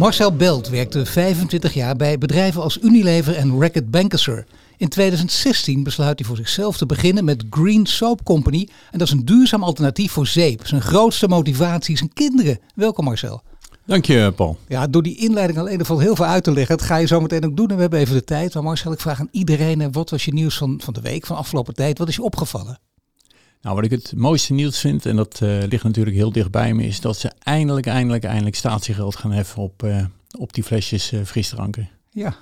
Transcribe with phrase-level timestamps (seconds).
[0.00, 4.46] Marcel Belt werkte 25 jaar bij bedrijven als Unilever en Reckitt Benckiser.
[4.76, 8.68] In 2016 besluit hij voor zichzelf te beginnen met Green Soap Company.
[8.90, 10.66] En dat is een duurzaam alternatief voor zeep.
[10.66, 12.58] Zijn grootste motivatie zijn kinderen.
[12.74, 13.42] Welkom Marcel.
[13.86, 14.58] Dank je, Paul.
[14.68, 16.76] Ja, door die inleiding alleen valt heel veel uit te leggen.
[16.76, 18.54] Dat ga je zo meteen ook doen en we hebben even de tijd.
[18.54, 21.36] Maar Marcel, ik vraag aan iedereen, wat was je nieuws van, van de week, van
[21.36, 21.98] afgelopen tijd?
[21.98, 22.78] Wat is je opgevallen?
[23.62, 26.84] Nou, wat ik het mooiste nieuws vind, en dat uh, ligt natuurlijk heel dichtbij me,
[26.84, 30.04] is dat ze eindelijk, eindelijk, eindelijk statiegeld gaan heffen op, uh,
[30.38, 31.88] op die flesjes uh, frisdranken.
[32.10, 32.36] Ja.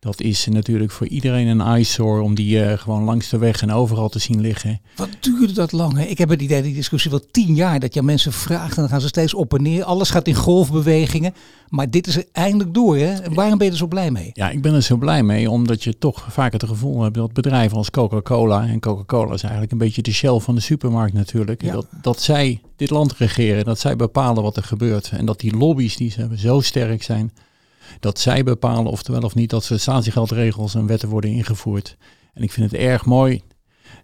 [0.00, 3.72] Dat is natuurlijk voor iedereen een eyesore om die uh, gewoon langs de weg en
[3.72, 4.80] overal te zien liggen.
[4.96, 5.96] Wat duurde dat lang?
[5.96, 6.04] Hè?
[6.04, 8.88] Ik heb het idee, die discussie wel tien jaar, dat je mensen vraagt en dan
[8.88, 9.84] gaan ze steeds op en neer.
[9.84, 11.34] Alles gaat in golfbewegingen.
[11.68, 12.96] Maar dit is er eindelijk door.
[12.96, 13.12] Hè?
[13.14, 14.30] En waarom ben je er zo blij mee?
[14.32, 17.32] Ja, ik ben er zo blij mee, omdat je toch vaak het gevoel hebt dat
[17.32, 21.62] bedrijven als Coca-Cola, en Coca-Cola is eigenlijk een beetje de shell van de supermarkt natuurlijk,
[21.62, 21.72] ja.
[21.72, 25.10] dat, dat zij dit land regeren, dat zij bepalen wat er gebeurt.
[25.10, 27.32] En dat die lobby's die ze hebben zo sterk zijn
[28.00, 31.96] dat zij bepalen of of niet dat ze statiegeldregels en wetten worden ingevoerd.
[32.34, 33.42] En ik vind het erg mooi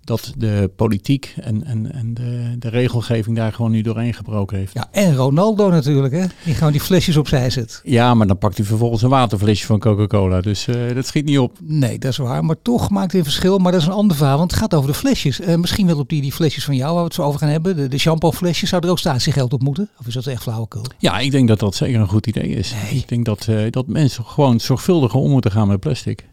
[0.04, 4.72] dat de politiek en, en, en de, de regelgeving daar gewoon nu doorheen gebroken heeft.
[4.72, 6.24] Ja, en Ronaldo natuurlijk, hè?
[6.44, 7.80] Die gewoon die flesjes opzij zet.
[7.84, 10.40] Ja, maar dan pakt hij vervolgens een waterflesje van Coca-Cola.
[10.40, 11.58] Dus uh, dat schiet niet op.
[11.62, 12.44] Nee, dat is waar.
[12.44, 13.58] Maar toch maakt hij een verschil.
[13.58, 15.40] Maar dat is een ander verhaal, want het gaat over de flesjes.
[15.40, 17.48] Uh, misschien wel op die, die flesjes van jou, waar we het zo over gaan
[17.48, 17.76] hebben.
[17.76, 19.88] De, de shampooflesjes, zou er ook statiegeld op moeten?
[19.98, 20.84] Of is dat echt flauwekul?
[20.98, 22.74] Ja, ik denk dat dat zeker een goed idee is.
[22.82, 22.98] Nee.
[23.00, 26.24] Ik denk dat, uh, dat mensen gewoon zorgvuldiger om moeten gaan met plastic.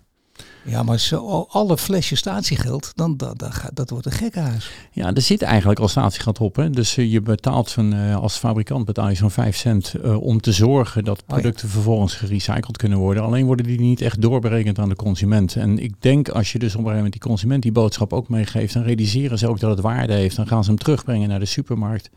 [0.65, 4.71] Ja, maar zo alle flesjes statiegeld, dan dat, dat, dat wordt een gekkenhuis.
[4.91, 6.55] Ja, er zit eigenlijk al statiegeld op.
[6.55, 6.69] Hè?
[6.69, 10.41] Dus uh, je betaalt van, uh, als fabrikant betaal je zo'n 5 cent uh, om
[10.41, 11.75] te zorgen dat producten oh, ja.
[11.75, 13.23] vervolgens gerecycled kunnen worden.
[13.23, 15.55] Alleen worden die niet echt doorberekend aan de consument.
[15.55, 18.29] En ik denk als je dus op een gegeven moment die consument die boodschap ook
[18.29, 20.35] meegeeft, dan realiseren ze ook dat het waarde heeft.
[20.35, 22.09] Dan gaan ze hem terugbrengen naar de supermarkt.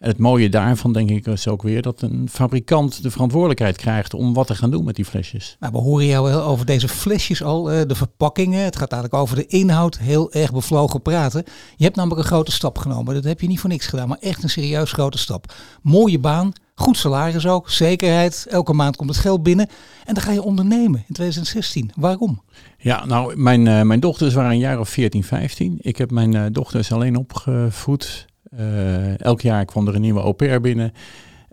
[0.00, 4.14] En het mooie daarvan denk ik is ook weer dat een fabrikant de verantwoordelijkheid krijgt
[4.14, 5.56] om wat te gaan doen met die flesjes.
[5.58, 8.64] Maar we horen jou wel over deze flesjes al, de verpakkingen.
[8.64, 11.44] Het gaat eigenlijk over de inhoud heel erg bevlogen praten.
[11.76, 13.14] Je hebt namelijk een grote stap genomen.
[13.14, 15.54] Dat heb je niet voor niks gedaan, maar echt een serieus grote stap.
[15.82, 18.46] Mooie baan, goed salaris ook, zekerheid.
[18.50, 19.68] Elke maand komt het geld binnen.
[20.04, 21.90] En dan ga je ondernemen in 2016.
[21.96, 22.42] Waarom?
[22.78, 25.78] Ja, nou, mijn, uh, mijn dochters waren een jaar of 14, 15.
[25.80, 28.28] Ik heb mijn uh, dochters alleen opgevoed.
[28.58, 30.92] Uh, elk jaar kwam er een nieuwe au pair binnen.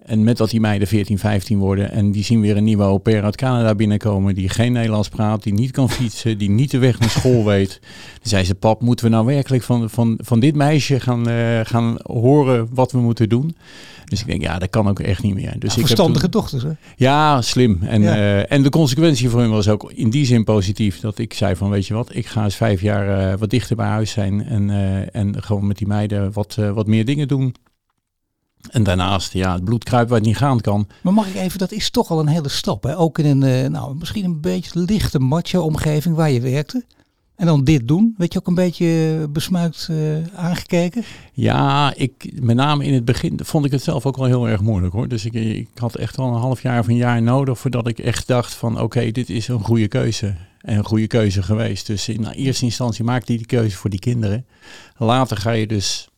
[0.08, 2.98] En met dat die meiden 14, 15 worden en die zien weer een nieuwe au
[2.98, 6.78] pair uit Canada binnenkomen die geen Nederlands praat, die niet kan fietsen, die niet de
[6.78, 7.80] weg naar school weet.
[7.82, 11.60] Dan zei ze, pap, moeten we nou werkelijk van, van, van dit meisje gaan, uh,
[11.64, 13.56] gaan horen wat we moeten doen?
[14.06, 15.56] Dus ik denk, ja, dat kan ook echt niet meer.
[15.60, 16.72] Dus ja, verstandige ik heb toen, dochters, hè?
[16.96, 17.80] Ja, slim.
[17.82, 18.16] En, ja.
[18.16, 21.00] Uh, en de consequentie voor hun was ook in die zin positief.
[21.00, 23.76] Dat ik zei van, weet je wat, ik ga eens vijf jaar uh, wat dichter
[23.76, 24.46] bij huis zijn.
[24.46, 24.70] En,
[25.12, 27.56] en gewoon met die meiden wat, wat meer dingen doen.
[28.70, 30.88] En daarnaast, ja, het bloed kruipt waar het niet gaan kan.
[31.02, 32.84] Maar mag ik even, dat is toch al een hele stap.
[32.84, 32.98] Hè?
[32.98, 36.86] Ook in een, uh, nou, misschien een beetje lichte macho-omgeving waar je werkte.
[37.36, 41.04] En dan dit doen, weet je ook een beetje besmuikt uh, aangekeken?
[41.34, 44.62] Ja, ik, met name in het begin vond ik het zelf ook wel heel erg
[44.62, 45.08] moeilijk hoor.
[45.08, 48.00] Dus ik, ik had echt wel een half jaar of een jaar nodig voordat ik
[48.00, 50.36] echt dacht van oké, okay, dit is een goede keuze.
[50.62, 51.88] En een goede keuze geweest.
[51.88, 54.46] Dus in eerste instantie maakte hij die keuze voor die kinderen.
[54.98, 56.10] Later ga je dus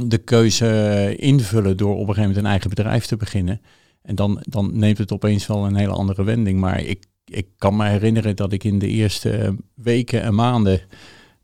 [0.00, 3.60] de keuze invullen door op een gegeven moment een eigen bedrijf te beginnen.
[4.02, 6.60] En dan, dan neemt het opeens wel een hele andere wending.
[6.60, 10.80] Maar ik, ik kan me herinneren dat ik in de eerste weken en maanden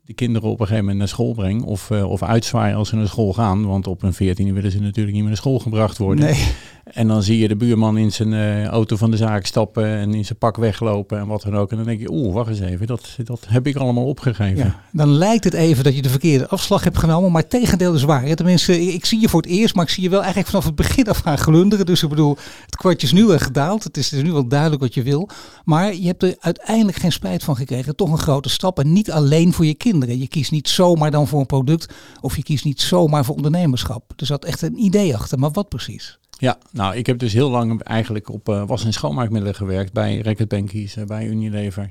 [0.08, 1.62] de kinderen op een gegeven moment naar school breng.
[1.62, 3.66] Of, uh, of uitzwaaien als ze naar school gaan.
[3.66, 6.24] Want op een veertiende willen ze natuurlijk niet meer naar school gebracht worden.
[6.24, 6.46] Nee.
[6.84, 10.14] En dan zie je de buurman in zijn uh, auto van de zaak stappen en
[10.14, 11.70] in zijn pak weglopen en wat dan ook.
[11.70, 14.56] En dan denk je, oeh, wacht eens even, dat, dat heb ik allemaal opgegeven.
[14.56, 17.94] Ja, dan lijkt het even dat je de verkeerde afslag hebt genomen, maar het tegendeel
[17.94, 18.34] is waar.
[18.34, 20.74] Tenminste, ik zie je voor het eerst, maar ik zie je wel eigenlijk vanaf het
[20.74, 21.86] begin af gaan glunderen.
[21.86, 23.84] Dus ik bedoel, het kwartje is nu al gedaald.
[23.84, 25.28] Het is nu wel duidelijk wat je wil.
[25.64, 27.96] Maar je hebt er uiteindelijk geen spijt van gekregen.
[27.96, 30.22] Toch een grote stap en niet alleen voor je kinderen.
[30.22, 34.12] Je kiest niet zomaar dan voor een product of je kiest niet zomaar voor ondernemerschap.
[34.16, 36.18] Er zat echt een idee achter, maar wat precies?
[36.38, 40.18] Ja, nou, ik heb dus heel lang eigenlijk op uh, was- en schoonmaakmiddelen gewerkt bij
[40.18, 41.90] Reckitt uh, bij Unilever.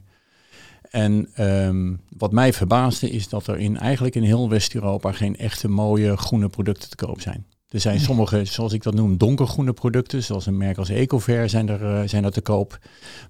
[0.89, 5.68] En um, wat mij verbaasde is dat er in eigenlijk in heel West-Europa geen echte
[5.68, 7.45] mooie groene producten te koop zijn.
[7.69, 11.69] Er zijn sommige, zoals ik dat noem, donkergroene producten, zoals een merk als Ecover zijn
[11.69, 12.80] er, uh, zijn er te koop.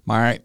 [0.02, 0.38] Maar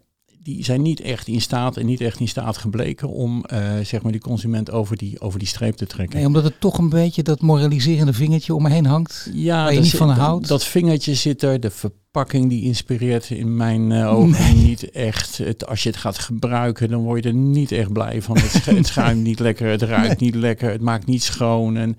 [0.44, 4.02] die zijn niet echt in staat en niet echt in staat gebleken om uh, zeg
[4.02, 6.16] maar die consument over die, over die streep te trekken.
[6.16, 9.30] Nee, omdat het toch een beetje dat moraliserende vingertje om me heen hangt.
[9.32, 10.48] Ja, waar je niet van houdt.
[10.48, 15.38] Dat vingertje zit er, de verpakking die inspireert in mijn uh, ogen niet echt.
[15.38, 18.36] Het, als je het gaat gebruiken, dan word je er niet echt blij van.
[18.38, 21.76] Het, het schuimt niet lekker, het ruikt niet lekker, het maakt niet schoon.
[21.76, 21.96] En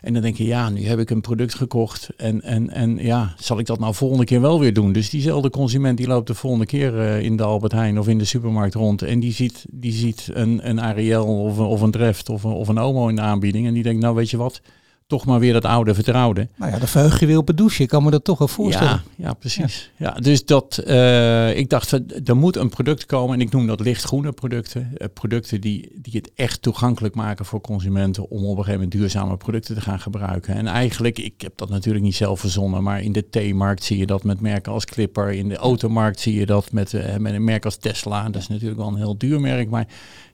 [0.00, 2.08] en dan denk je, ja, nu heb ik een product gekocht.
[2.16, 4.92] En, en, en ja, zal ik dat nou volgende keer wel weer doen?
[4.92, 8.18] Dus diezelfde consument die loopt de volgende keer uh, in de Albert Heijn of in
[8.18, 9.02] de supermarkt rond.
[9.02, 12.78] En die ziet, die ziet een, een Ariel of, of een Dreft of, of een
[12.78, 13.66] Omo in de aanbieding.
[13.66, 14.60] En die denkt, nou weet je wat,
[15.12, 16.48] toch maar weer dat oude vertrouwde.
[16.56, 17.82] Nou ja, dan verheug je weer op het douche.
[17.82, 19.02] Ik kan me dat toch wel voorstellen.
[19.16, 19.90] Ja, ja precies.
[19.96, 20.10] Ja.
[20.10, 21.92] dus dat, uh, ik dacht,
[22.24, 23.34] er moet een product komen.
[23.34, 24.92] En ik noem dat lichtgroene producten.
[24.98, 28.30] Uh, producten die, die het echt toegankelijk maken voor consumenten.
[28.30, 30.54] Om op een gegeven moment duurzame producten te gaan gebruiken.
[30.54, 32.82] En eigenlijk, ik heb dat natuurlijk niet zelf verzonnen.
[32.82, 35.32] Maar in de theemarkt zie je dat met merken als Clipper.
[35.32, 38.28] In de automarkt zie je dat met, uh, met een merk als Tesla.
[38.28, 39.70] Dat is natuurlijk wel een heel duur merk.
[39.70, 39.86] Maar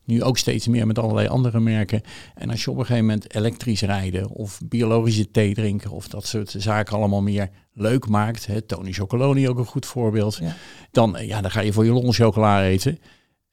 [0.09, 2.01] nu ook steeds meer met allerlei andere merken.
[2.35, 6.27] En als je op een gegeven moment elektrisch rijden of biologische thee drinken of dat
[6.27, 8.47] soort zaken allemaal meer leuk maakt.
[8.47, 10.41] Hè, Tony Chocoloni ook een goed voorbeeld.
[10.91, 12.99] Dan, ja, dan ga je voor je lol chocola eten.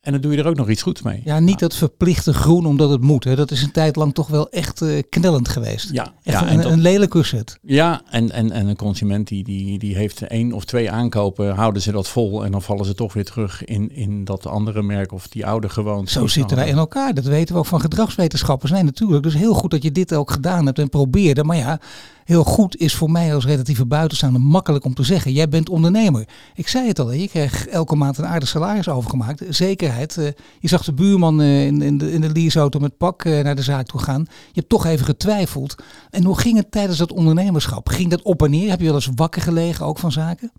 [0.06, 1.22] En dan doe je er ook nog iets goeds mee.
[1.24, 3.24] Ja, niet dat verplichte groen omdat het moet.
[3.24, 3.36] Hè.
[3.36, 5.92] Dat is een tijd lang toch wel echt uh, knellend geweest.
[5.92, 7.58] Ja, echt ja, een, een lelijke set.
[7.62, 11.82] Ja, en, en, en een consument die, die, die heeft één of twee aankopen, houden
[11.82, 15.12] ze dat vol en dan vallen ze toch weer terug in, in dat andere merk
[15.12, 16.12] of die oude gewoonte.
[16.12, 17.14] Zo zitten wij in elkaar.
[17.14, 18.72] Dat weten we ook van gedragswetenschappers.
[18.72, 19.24] Nee, natuurlijk.
[19.24, 21.44] Dus heel goed dat je dit ook gedaan hebt en probeerde.
[21.44, 21.80] Maar ja,
[22.26, 25.32] heel goed is voor mij als relatieve buitenstaander makkelijk om te zeggen.
[25.32, 26.28] Jij bent ondernemer.
[26.56, 29.44] Ik zei het al, je kreeg elke maand een aardig salaris overgemaakt.
[29.50, 30.18] Zekerheid.
[30.18, 30.26] Eh,
[30.60, 33.56] je zag de buurman eh, in, in, de, in de leaseauto met pak eh, naar
[33.56, 34.26] de zaak toe gaan.
[34.28, 35.76] Je hebt toch even getwijfeld.
[36.10, 37.90] En hoe ging het tijdens dat ondernemerschap?
[37.90, 38.70] Ging dat op en neer?
[38.70, 40.52] Heb je wel eens wakker gelegen ook van zaken?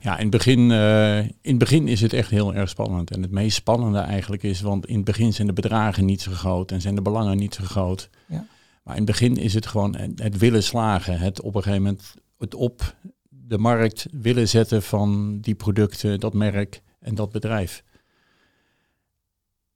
[0.00, 0.70] Ja, in het, begin,
[1.40, 3.10] in het begin is het echt heel erg spannend.
[3.10, 6.32] En het meest spannende eigenlijk is, want in het begin zijn de bedragen niet zo
[6.32, 8.10] groot en zijn de belangen niet zo groot.
[8.26, 8.46] Ja.
[8.88, 11.18] Maar in het begin is het gewoon het willen slagen.
[11.18, 12.94] Het op een gegeven moment het op
[13.28, 17.82] de markt willen zetten van die producten, dat merk en dat bedrijf.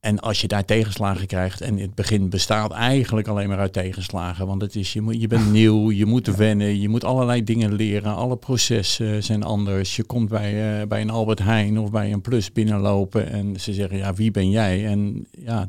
[0.01, 4.47] En als je daar tegenslagen krijgt, en het begin bestaat eigenlijk alleen maar uit tegenslagen,
[4.47, 7.75] want het is, je, moet, je bent nieuw, je moet wennen, je moet allerlei dingen
[7.75, 9.97] leren, alle processen zijn anders.
[9.97, 13.73] Je komt bij, uh, bij een Albert Heijn of bij een Plus binnenlopen en ze
[13.73, 14.87] zeggen, ja, wie ben jij?
[14.87, 15.69] En ja,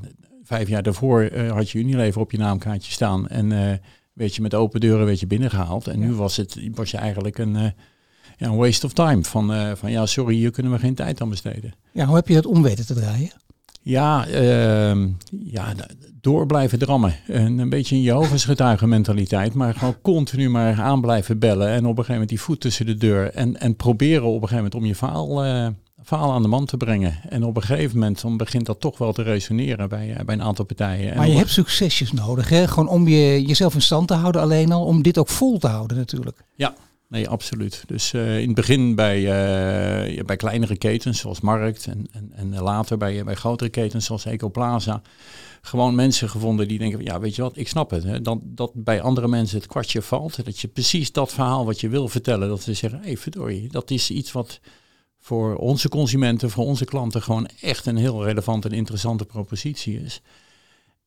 [0.54, 3.28] vijf jaar daarvoor uh, had je Unilever op je naamkaartje staan.
[3.28, 3.72] En uh,
[4.14, 5.88] werd je met open deuren werd je binnengehaald.
[5.88, 7.62] En nu was, het, was je eigenlijk een, uh,
[8.38, 9.24] ja, een waste of time.
[9.24, 11.74] Van, van ja, sorry, hier kunnen we geen tijd aan besteden.
[11.92, 13.32] Ja, hoe heb je dat om weten te draaien?
[13.82, 15.74] Ja, uh, ja,
[16.22, 17.16] door blijven drammen.
[17.28, 19.54] En een beetje een Jehovah's getuige mentaliteit.
[19.54, 21.68] Maar gewoon continu maar aan blijven bellen.
[21.68, 23.30] En op een gegeven moment die voet tussen de deur.
[23.32, 25.44] En, en proberen op een gegeven moment om je verhaal
[26.04, 27.20] verhaal aan de man te brengen.
[27.30, 30.36] En op een gegeven moment dan begint dat toch wel te resoneren bij, eh, bij
[30.36, 31.18] een aantal partijen.
[31.18, 32.68] Maar je hebt succesjes nodig, hè?
[32.68, 35.68] Gewoon om je, jezelf in stand te houden alleen al, om dit ook vol te
[35.68, 36.44] houden natuurlijk.
[36.56, 36.74] Ja,
[37.08, 37.84] nee, absoluut.
[37.86, 42.62] Dus uh, in het begin bij, uh, bij kleinere ketens zoals Markt en, en, en
[42.62, 45.02] later bij, bij grotere ketens zoals Ecoplaza.
[45.62, 48.04] Gewoon mensen gevonden die denken, ja weet je wat, ik snap het.
[48.04, 48.22] Hè?
[48.22, 50.46] Dat, dat bij andere mensen het kwartje valt.
[50.46, 53.70] Dat je precies dat verhaal wat je wil vertellen, dat ze zeggen, hé hey, verdorie,
[53.70, 54.60] dat is iets wat
[55.24, 60.22] voor onze consumenten, voor onze klanten gewoon echt een heel relevante en interessante propositie is.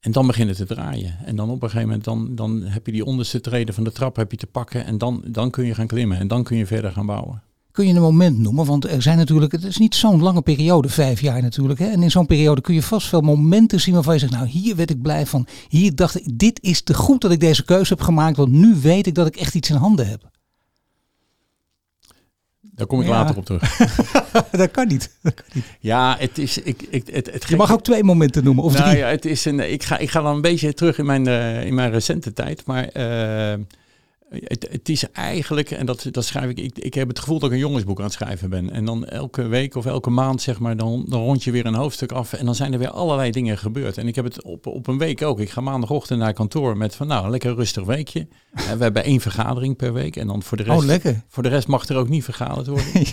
[0.01, 1.19] En dan beginnen te draaien.
[1.25, 3.93] En dan op een gegeven moment dan, dan heb je die onderste treden van de
[3.93, 4.85] trap heb je te pakken.
[4.85, 7.43] En dan, dan kun je gaan klimmen en dan kun je verder gaan bouwen.
[7.73, 8.67] Kun je een moment noemen?
[8.67, 11.79] Want er zijn natuurlijk, het is niet zo'n lange periode, vijf jaar natuurlijk.
[11.79, 11.87] Hè?
[11.87, 14.77] En in zo'n periode kun je vast veel momenten zien waarvan je zegt, nou hier
[14.77, 15.47] werd ik blij van.
[15.69, 18.37] Hier dacht ik, dit is te goed dat ik deze keuze heb gemaakt.
[18.37, 20.35] Want nu weet ik dat ik echt iets in handen heb.
[22.77, 23.77] Daar kom ik later op terug.
[24.51, 25.11] dat, kan niet.
[25.23, 25.65] dat kan niet.
[25.81, 26.59] Ja, het is.
[26.59, 28.65] Ik, ik, het, het je mag ook twee momenten noemen.
[28.65, 28.99] Of nou drie.
[28.99, 29.73] ja, het is een.
[29.73, 32.67] Ik ga, ik ga dan een beetje terug in mijn, uh, in mijn recente tijd.
[32.67, 33.65] Maar uh,
[34.31, 37.49] het, het, is eigenlijk, en dat, dat schrijf ik, ik, ik heb het gevoel dat
[37.49, 38.71] ik een jongensboek aan het schrijven ben.
[38.71, 41.75] En dan elke week of elke maand, zeg maar, dan, dan rond je weer een
[41.75, 42.33] hoofdstuk af.
[42.33, 43.99] En dan zijn er weer allerlei dingen gebeurd.
[43.99, 45.41] En ik heb het op, op een week ook.
[45.41, 48.27] Ik ga maandagochtend naar kantoor met van, nou, een lekker rustig weekje.
[48.79, 50.17] we hebben één vergadering per week.
[50.17, 51.23] En dan voor de rest, oh, lekker.
[51.29, 52.93] Voor de rest mag er ook niet vergaderd worden.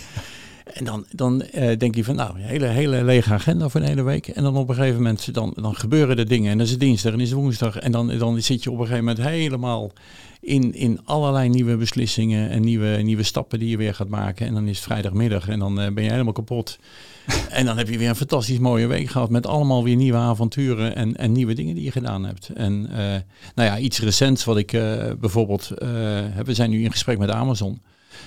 [0.64, 3.86] En dan, dan uh, denk je van, nou, een hele, hele lege agenda voor een
[3.86, 4.28] hele week.
[4.28, 6.50] En dan op een gegeven moment, dan, dan gebeuren er dingen.
[6.50, 7.78] En dan is het dinsdag en is het woensdag.
[7.78, 9.92] En dan, dan zit je op een gegeven moment helemaal
[10.40, 14.46] in, in allerlei nieuwe beslissingen en nieuwe, nieuwe stappen die je weer gaat maken.
[14.46, 16.78] En dan is het vrijdagmiddag en dan uh, ben je helemaal kapot.
[17.50, 20.96] en dan heb je weer een fantastisch mooie week gehad met allemaal weer nieuwe avonturen
[20.96, 22.48] en, en nieuwe dingen die je gedaan hebt.
[22.54, 22.96] En uh,
[23.54, 24.70] nou ja, iets recents wat ik
[25.20, 25.68] bijvoorbeeld,
[26.44, 27.80] we zijn nu in gesprek met Amazon.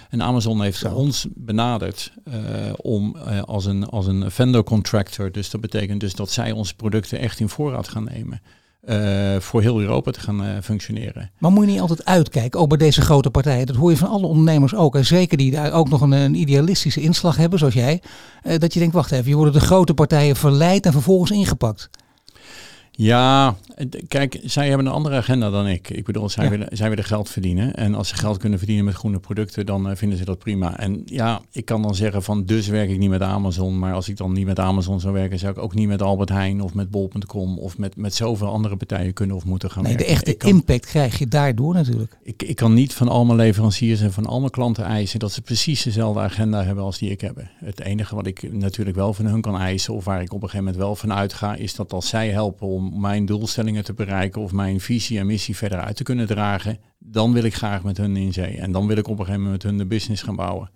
[0.10, 2.34] En Amazon heeft ons benaderd eh,
[2.76, 6.76] om eh, als, een, als een vendor contractor, dus dat betekent dus dat zij onze
[6.76, 8.42] producten echt in voorraad gaan nemen.
[8.82, 11.32] eh, voor heel Europa te gaan functioneren.
[11.38, 13.66] Maar moet je niet altijd uitkijken, ook bij deze grote partijen.
[13.66, 14.96] Dat hoor je van alle ondernemers ook.
[14.96, 18.02] En zeker die daar ook nog een, een idealistische inslag hebben, zoals jij.
[18.58, 21.90] dat je denkt, wacht even, je wordt de grote partijen verleid en vervolgens ingepakt.
[23.00, 23.56] Ja,
[24.08, 25.89] kijk, zij hebben een andere agenda dan ik.
[25.89, 26.50] Ik bedoel, zij, Ja.
[26.50, 27.74] willen, zij willen geld verdienen.
[27.74, 30.77] En als ze geld kunnen verdienen met groene producten, dan eh, vinden ze dat prima.
[30.80, 33.80] En ja, ik kan dan zeggen van, dus werk ik niet met Amazon.
[33.80, 36.30] Maar als ik dan niet met Amazon zou werken, zou ik ook niet met Albert
[36.30, 39.92] Heijn of met Bol.com of met, met zoveel andere partijen kunnen of moeten gaan Nee,
[39.92, 40.16] de werken.
[40.16, 42.18] echte ik kan, impact krijg je daardoor natuurlijk.
[42.24, 45.32] ik, ik kan niet van al mijn leveranciers en van al mijn klanten eisen dat
[45.32, 47.42] ze precies dezelfde agenda hebben als die ik heb.
[47.66, 50.50] Het enige wat ik natuurlijk wel van hun kan eisen, of waar ik op een
[50.50, 54.41] gegeven moment wel van uitga, is dat als zij helpen om mijn doelstellingen te bereiken
[54.41, 57.98] of mijn visie en missie verder uit te kunnen dragen, dan wil ik graag met
[57.98, 58.58] hun in zee.
[58.58, 60.70] En dan wil ik op een gegeven moment met hun de business gaan bouwen.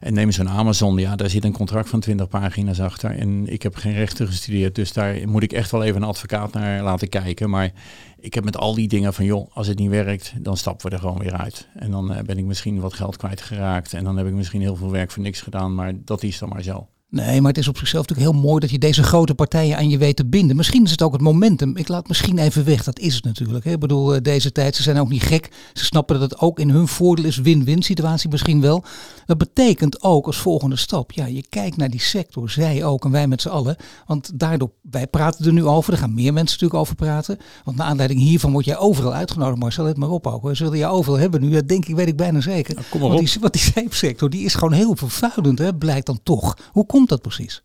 [0.00, 3.10] En neem zo'n Amazon, ja, daar zit een contract van 20 pagina's achter.
[3.10, 6.52] En ik heb geen rechten gestudeerd, dus daar moet ik echt wel even een advocaat
[6.52, 7.50] naar laten kijken.
[7.50, 7.72] Maar
[8.18, 10.94] ik heb met al die dingen van, joh, als het niet werkt, dan stappen we
[10.94, 11.68] er gewoon weer uit.
[11.74, 13.92] En dan eh, ben ik misschien wat geld kwijtgeraakt.
[13.92, 16.48] En dan heb ik misschien heel veel werk voor niks gedaan, maar dat is dan
[16.48, 16.88] maar zo.
[17.14, 19.88] Nee, maar het is op zichzelf natuurlijk heel mooi dat je deze grote partijen aan
[19.88, 20.56] je weet te binden.
[20.56, 21.76] Misschien is het ook het momentum.
[21.76, 23.64] Ik laat misschien even weg, dat is het natuurlijk.
[23.64, 23.70] Hè.
[23.70, 25.50] Ik bedoel, eh, deze tijd, ze zijn ook niet gek.
[25.72, 28.84] Ze snappen dat het ook in hun voordeel is, win-win situatie misschien wel.
[29.26, 33.10] Dat betekent ook als volgende stap, ja, je kijkt naar die sector, zij ook en
[33.10, 33.76] wij met z'n allen.
[34.06, 37.38] Want daardoor, wij praten er nu over, er gaan meer mensen natuurlijk over praten.
[37.64, 40.42] Want naar aanleiding hiervan word jij overal uitgenodigd, Marcel, let maar op ook.
[40.42, 40.56] hoor.
[40.56, 42.74] Ze willen jou overal hebben nu, dat denk ik, weet ik bijna zeker.
[42.74, 43.26] Nou, kom maar want, op.
[43.26, 46.56] die, want die zeepsector, die is gewoon heel vervuilend, hè, blijkt dan toch.
[46.72, 47.62] Hoe komt dat precies?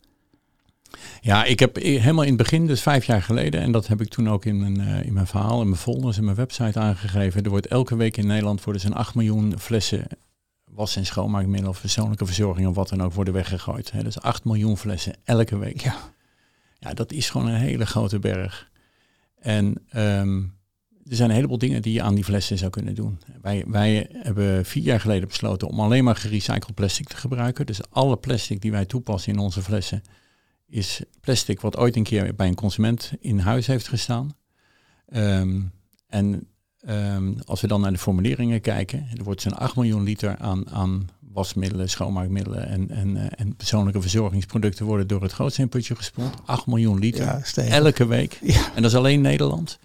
[1.22, 4.08] Ja, ik heb helemaal in het begin, dus vijf jaar geleden, en dat heb ik
[4.08, 7.44] toen ook in mijn, eh, in mijn verhaal, in mijn folders, in mijn website aangegeven.
[7.44, 10.08] Er wordt elke week in Nederland worden zo'n 8 miljoen flessen
[10.72, 13.92] was- en schoonmaakmiddelen of persoonlijke verzorging of wat dan ook worden weggegooid.
[13.92, 14.04] Hè.
[14.04, 15.82] Dus 8 miljoen flessen elke week.
[15.82, 15.96] Ja.
[16.80, 18.70] Ja, dat is gewoon een hele grote berg.
[19.40, 20.42] En ehm,
[21.10, 23.20] er zijn een heleboel dingen die je aan die flessen zou kunnen doen.
[23.42, 27.66] Wij, wij hebben vier jaar geleden besloten om alleen maar gerecycled plastic te gebruiken.
[27.66, 30.02] Dus alle plastic die wij toepassen in onze flessen
[30.68, 34.36] is plastic wat ooit een keer bij een consument in huis heeft gestaan.
[35.06, 35.62] Ehm,
[36.08, 36.48] en
[36.80, 40.70] ehm, als we dan naar de formuleringen kijken, er wordt zo'n 8 miljoen liter aan,
[40.70, 46.34] aan wasmiddelen, schoonmaakmiddelen en, en, eh, en persoonlijke verzorgingsproducten worden door het grootsteenputje gespoeld.
[46.46, 48.40] 8 miljoen liter Ja, elke week.
[48.42, 48.76] Ja.
[48.76, 49.80] En dat is alleen Nederland.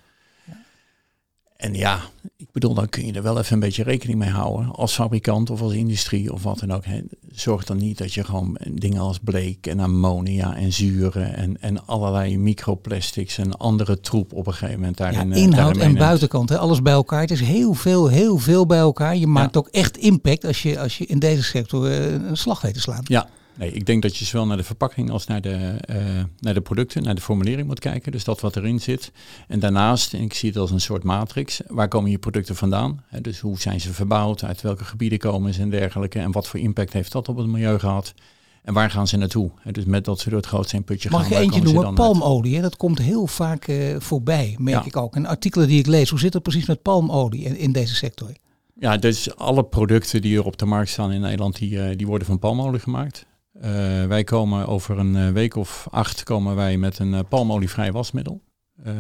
[1.65, 2.01] En ja,
[2.37, 4.71] ik bedoel, dan kun je er wel even een beetje rekening mee houden.
[4.75, 6.85] Als fabrikant of als industrie of wat dan ook.
[6.85, 7.01] Hè.
[7.33, 11.87] Zorg dan niet dat je gewoon dingen als bleek en ammonia en zuren en, en
[11.87, 15.33] allerlei microplastics en andere troep op een gegeven moment Ja, daarin.
[15.33, 17.21] eh, inhoud daarin en buitenkant, hè, alles bij elkaar.
[17.21, 19.17] Het is heel veel, heel veel bij elkaar.
[19.17, 22.61] Je maakt ook echt impact als je, als je in deze sector eh, een slag
[22.61, 23.03] weet te slaan.
[23.05, 25.97] Ja, nee, ik denk dat je zowel naar de verpakking als naar de, eh,
[26.41, 28.13] naar de producten, naar de formulering moet kijken.
[28.13, 29.13] Dus dat wat erin zit.
[29.49, 33.05] En daarnaast, en ik zie het als een soort matrix, waar komen je producten vandaan?
[33.21, 36.19] Dus hoe zijn ze verbouwd, uit welke gebieden komen ze en dergelijke.
[36.19, 38.15] En wat voor impact heeft dat op het milieu gehad?
[38.63, 39.51] En waar gaan ze naartoe?
[39.71, 41.21] Dus met dat ze door het grootsteenputje gaan.
[41.21, 41.95] Mag ik eentje noemen?
[41.95, 42.55] Palmolie.
[42.55, 42.63] Hè?
[42.63, 44.85] Dat komt heel vaak eh, voorbij, merk Ja.
[44.87, 45.15] ik ook.
[45.17, 48.33] En artikelen die ik lees, hoe zit het precies met palmolie in, in deze sector?
[48.79, 52.07] Ja, dus alle producten die er op de markt staan in Nederland, die, eh, die
[52.07, 53.27] worden van palmolie gemaakt.
[53.61, 57.93] Eh, wij komen over een eh, week of acht komen wij met een eh, palmolievrij
[57.93, 58.43] wasmiddel.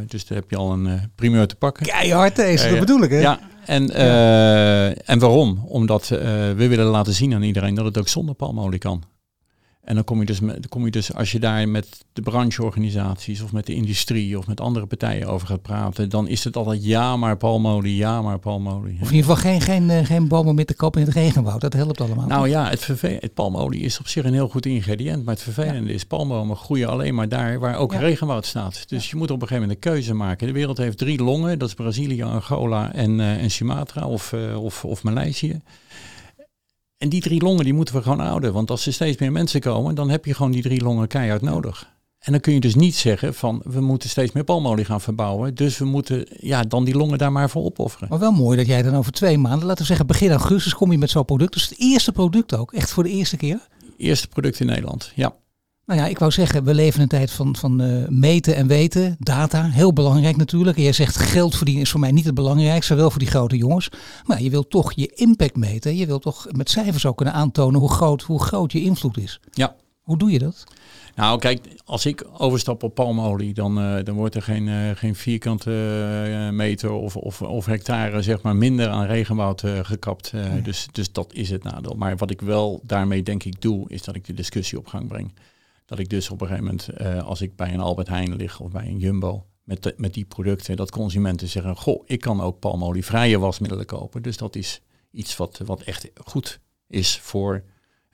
[0.06, 1.86] Dus daar heb je al een primeur te pakken.
[1.86, 3.18] Keihard deze, Ja, dat bedoel ik hè?
[3.18, 3.90] Ja, en,
[5.04, 5.64] en waarom?
[5.66, 9.02] Omdat we willen laten zien aan iedereen dat het ook zonder palmolie kan.
[9.84, 12.22] En dan kom je dus, met, dan kom je dus als je daar met de
[12.22, 16.56] brancheorganisaties of met de industrie of met andere partijen over gaat praten, dan is het
[16.56, 18.98] altijd ja maar palmolie, ja maar palmolie.
[19.00, 21.60] Of in ieder geval geen, geen, eh, geen bomen met de kap in het regenwoud.
[21.60, 22.26] Dat helpt allemaal.
[22.26, 25.24] Nou ja, het, het palmolie is op zich een heel goed ingrediënt.
[25.24, 27.98] Maar het vervelende is, palmbomen groeien alleen maar daar waar ook Ja.
[27.98, 28.88] regenwoud staat.
[28.88, 30.46] Dus je moet op een gegeven moment een keuze maken.
[30.46, 31.58] De wereld heeft drie longen.
[31.58, 35.60] Dat is Brazilië, Angola en, eh, en Sumatra of, eh, of, of Maleisië.
[37.04, 38.52] En die drie longen die moeten we gewoon houden.
[38.52, 41.42] Want als er steeds meer mensen komen, dan heb je gewoon die drie longen keihard
[41.42, 41.92] nodig.
[42.18, 45.54] En dan kun je dus niet zeggen van we moeten steeds meer palmolie gaan verbouwen.
[45.54, 48.08] Dus we moeten ja, dan die longen daar maar voor opofferen.
[48.08, 50.92] Maar wel mooi dat jij dan over twee maanden, laten we zeggen begin augustus, kom
[50.92, 51.52] je met zo'n product.
[51.52, 53.68] Dus het eerste product ook, echt voor de eerste keer.
[53.96, 55.12] Eerste product in Nederland.
[55.14, 55.34] Ja.
[55.86, 58.66] Nou ja, ik wou zeggen, we leven in een tijd van, van eh, meten en
[58.66, 60.76] weten, data, heel belangrijk natuurlijk.
[60.76, 63.56] En jij zegt geld verdienen is voor mij niet het belangrijkste, wel voor die grote
[63.56, 63.88] jongens.
[64.24, 65.96] Maar je wilt toch je impact meten.
[65.96, 69.40] Je wilt toch met cijfers ook kunnen aantonen hoe groot, hoe groot je invloed is.
[69.52, 70.64] Ja, Hoe doe je dat?
[71.14, 75.14] Nou, kijk, als ik overstap op palmolie, dan, uh, dan wordt er geen, uh, geen
[75.14, 75.70] vierkante
[76.28, 80.32] uh, meter of, of, of, hectare zeg maar, minder aan regenwoud gekapt.
[80.62, 81.94] Dus, dus dat is het nadeel.
[81.94, 85.08] Maar wat ik wel daarmee denk ik doe, is dat ik de discussie op gang
[85.08, 85.32] breng.
[85.94, 88.70] Dat ik dus op een gegeven moment, als ik bij een Albert Heijn lig of
[88.70, 93.38] bij een Jumbo, met, met die producten, dat consumenten zeggen, goh, ik kan ook palmolievrije
[93.38, 94.22] wasmiddelen kopen.
[94.22, 97.64] Dus dat is iets wat, wat echt goed is voor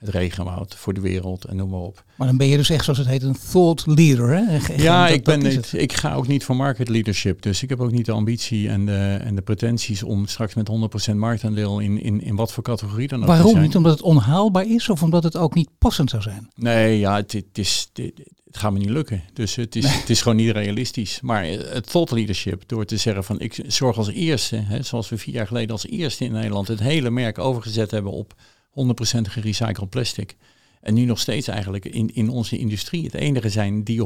[0.01, 2.03] het regenwoud, voor de wereld en noem maar op.
[2.15, 4.57] Maar dan ben je dus echt, zoals het heet, een thought leader, hè?
[4.75, 7.41] ja, ik, ben niet, ik ga ook niet voor market leadership.
[7.41, 10.69] Dus ik heb ook niet de ambitie en de, en de pretenties om straks met
[11.11, 13.63] 100% marktaandeel in, in, in wat voor categorie dan ook Waarom te zijn.
[13.63, 13.75] niet?
[13.75, 16.49] Omdat het onhaalbaar is of omdat het ook niet passend zou zijn?
[16.55, 17.89] Nee, ja, het, het is...
[17.93, 18.11] Het,
[18.51, 19.23] het gaat me niet lukken.
[19.33, 21.21] Dus het is, het is gewoon niet realistisch.
[21.21, 25.17] Maar het thought leadership, door te zeggen van ik zorg als eerste, hè, zoals we
[25.17, 28.33] vier jaar geleden als eerste in Nederland het hele merk overgezet hebben op
[28.71, 28.73] 100%
[29.21, 30.35] gerecycled plastic.
[30.81, 34.05] En nu nog steeds eigenlijk in, in onze industrie het enige zijn die 100%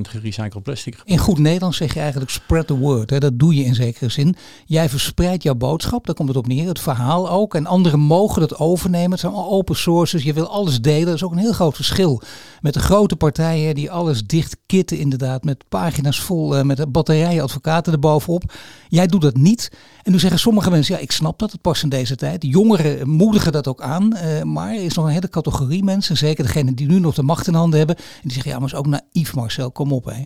[0.00, 3.10] gerecycled plastic In goed Nederlands zeg je eigenlijk spread the word.
[3.10, 3.18] Hè?
[3.18, 4.36] Dat doe je in zekere zin.
[4.66, 6.68] Jij verspreidt jouw boodschap, daar komt het op neer.
[6.68, 7.54] Het verhaal ook.
[7.54, 9.10] En anderen mogen dat overnemen.
[9.10, 10.22] Het zijn open sources.
[10.22, 11.06] Je wil alles delen.
[11.06, 12.22] Dat is ook een heel groot verschil
[12.60, 15.44] met de grote partijen die alles dicht kitten inderdaad.
[15.44, 18.52] Met pagina's vol, uh, met batterijen advocaten erbovenop.
[18.88, 19.70] Jij doet dat niet.
[20.02, 22.42] En nu zeggen sommige mensen, ja ik snap dat, het past in deze tijd.
[22.42, 24.16] Jongeren moedigen dat ook aan.
[24.16, 27.22] Uh, maar er is nog een hele categorie mensen, zeker degene die nu nog de
[27.22, 27.96] macht in handen hebben.
[27.96, 30.22] En die zeggen, ja maar is ook naïef Marcel, kom op hè.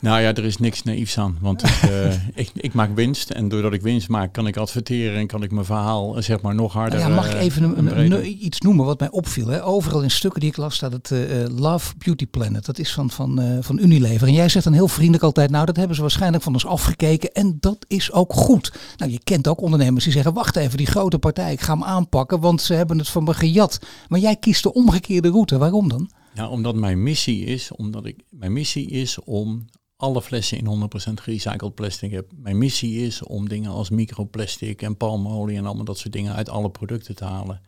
[0.00, 1.38] Nou ja, er is niks naïefs aan.
[1.40, 3.30] Want ik, uh, ik, ik, maak winst.
[3.30, 6.54] En doordat ik winst maak, kan ik adverteren en kan ik mijn verhaal zeg maar
[6.54, 6.98] nog harder.
[6.98, 9.46] Nou ja, mag ik even een, een, een, iets noemen wat mij opviel?
[9.46, 9.64] Hè?
[9.64, 12.64] Overal in stukken die ik las staat het uh, Love Beauty Planet.
[12.64, 14.26] Dat is van, van, van Unilever.
[14.26, 17.32] En jij zegt dan heel vriendelijk altijd, nou dat hebben ze waarschijnlijk van ons afgekeken.
[17.32, 18.72] En dat is ook goed.
[18.96, 21.84] Nou, je kent ook ondernemers die zeggen, wacht even, die grote partij, ik ga hem
[21.84, 23.78] aanpakken, want ze hebben het van me gejat.
[24.08, 25.58] Maar jij kiest de omgekeerde route.
[25.58, 26.10] Waarom dan?
[26.34, 29.66] Nou, omdat mijn missie is, omdat ik, mijn missie is om
[30.00, 32.30] alle flessen in 100% gerecycled plastic heb.
[32.36, 36.48] Mijn missie is om dingen als microplastic en palmolie en allemaal dat soort dingen uit
[36.48, 37.60] alle producten te halen.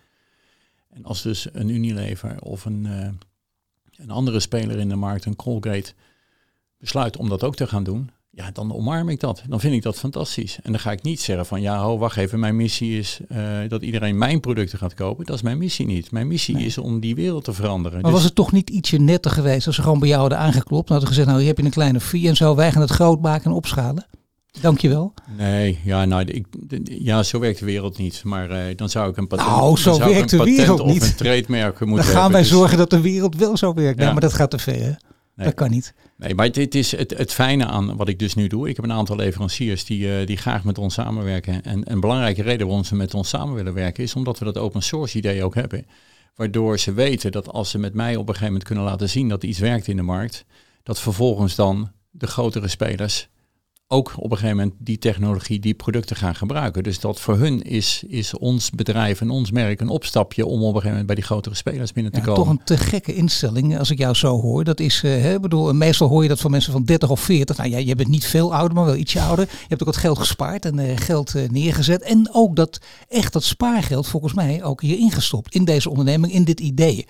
[0.91, 3.09] En als dus een Unilever of een, uh,
[3.97, 5.95] een andere speler in de markt, een Colgate,
[6.79, 9.43] besluit om dat ook te gaan doen, ja, dan omarm ik dat.
[9.49, 10.59] Dan vind ik dat fantastisch.
[10.63, 13.39] En dan ga ik niet zeggen van, ja, ho, wacht even, mijn missie is uh,
[13.69, 15.25] dat iedereen mijn producten gaat kopen.
[15.25, 16.11] Dat is mijn missie niet.
[16.11, 16.65] Mijn missie nee.
[16.65, 18.01] is om die wereld te veranderen.
[18.01, 20.39] Maar dus was het toch niet ietsje netter geweest als ze gewoon bij jou hadden
[20.39, 22.81] aangeklopt en hadden gezegd, nou, hier heb je een kleine fee en zo, wij gaan
[22.83, 24.07] het groot maken en opschalen?
[24.61, 25.15] Dankjewel.
[25.37, 26.47] Nee, ja, nou, ik,
[26.85, 28.23] ja, zo werkt de wereld niet.
[28.25, 31.03] Maar uh, dan zou ik een patent, nou, zo werkt de wereld patent niet.
[31.03, 32.33] of een trademerk moeten Dan gaan hebben.
[32.33, 33.99] wij Dus- zorgen dat de wereld wel zo werkt.
[33.99, 34.07] Ja.
[34.07, 34.13] Ja.
[34.13, 34.83] maar dat gaat te ver.
[34.83, 34.93] Hè?
[35.35, 35.47] Nee.
[35.47, 35.95] Dat kan niet.
[36.17, 38.69] Nee, maar het, is het, het fijne aan wat ik dus nu doe.
[38.69, 41.63] Ik heb een aantal leveranciers die, uh, die graag met ons samenwerken.
[41.63, 44.59] En een belangrijke reden waarom ze met ons samen willen werken is omdat we dat
[44.59, 45.87] open source idee ook hebben.
[46.35, 49.29] Waardoor ze weten dat als ze met mij op een gegeven moment kunnen laten zien
[49.29, 50.45] dat iets werkt in de markt,
[50.83, 53.29] dat vervolgens dan de grotere spelers
[53.93, 56.83] ook op een gegeven moment die technologie, die producten gaan gebruiken.
[56.83, 60.61] Dus dat voor hun is, is ons bedrijf en ons merk een opstapje om op
[60.61, 62.43] een gegeven moment bij die grotere spelers binnen te Ja, komen.
[62.43, 64.65] toch een te gekke instelling als ik jou zo hoor.
[64.65, 67.57] Dat is, uh, hè, bedoel, meestal hoor je dat van mensen van 30 of 40.
[67.57, 69.45] Nou ja, je bent niet veel ouder, maar wel ietsje ouder.
[69.51, 72.03] Je hebt ook wat geld gespaard en uh, geld uh, neergezet.
[72.03, 75.55] En ook dat echt dat spaargeld volgens mij ook hier ingestopt.
[75.55, 77.07] In deze onderneming, in dit idee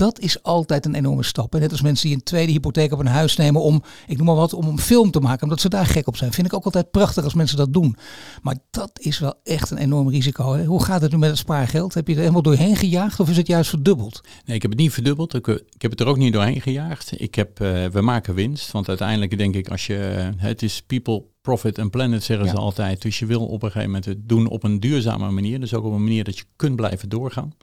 [0.00, 1.54] dat is altijd een enorme stap.
[1.54, 4.26] En net als mensen die een tweede hypotheek op een huis nemen om, ik noem
[4.26, 6.32] maar wat, om een film te maken, omdat ze daar gek op zijn.
[6.32, 7.96] Vind ik ook altijd prachtig als mensen dat doen.
[8.42, 10.52] Maar dat is wel echt een enorm risico.
[10.52, 10.64] Hè?
[10.64, 11.94] Hoe gaat het nu met het spaargeld?
[11.94, 14.20] Heb je er helemaal doorheen gejaagd of is het juist verdubbeld?
[14.44, 15.34] Nee, ik heb het niet verdubbeld.
[15.34, 17.20] Ik, ik heb het er ook niet doorheen gejaagd.
[17.20, 18.72] Ik heb, uh, we maken winst.
[18.72, 22.52] Want uiteindelijk denk ik, als je, uh, het is people, profit en planet zeggen ja.
[22.52, 23.02] ze altijd.
[23.02, 25.60] Dus je wil op een gegeven moment het doen op een duurzame manier.
[25.60, 27.54] Dus ook op een manier dat je kunt blijven doorgaan.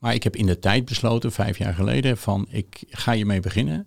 [0.00, 3.86] Maar ik heb in de tijd besloten, vijf jaar geleden, van ik ga hiermee beginnen.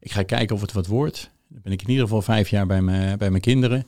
[0.00, 1.30] Ik ga kijken of het wat wordt.
[1.48, 3.86] Dan ben ik in ieder geval vijf jaar bij, me, bij mijn kinderen.